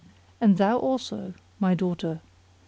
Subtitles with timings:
[0.41, 2.21] And thou also, O my daughter!"